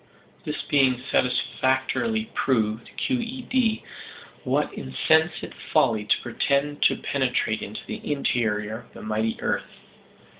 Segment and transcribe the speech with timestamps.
[0.45, 3.83] This being satisfactorily proved (Q.E.D.),
[4.43, 9.69] what insensate folly to pretend to penetrate into the interior of the mighty earth!